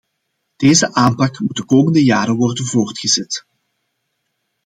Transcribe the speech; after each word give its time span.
Deze 0.55 0.93
aanpak 0.93 1.39
moet 1.39 1.55
de 1.55 1.65
komende 1.65 2.03
jaren 2.03 2.35
worden 2.35 2.65
voortgezet. 2.65 3.45